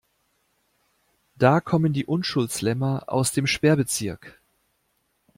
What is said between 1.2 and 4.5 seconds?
Da kommen die Unschuldslämmer aus dem Sperrbezirk.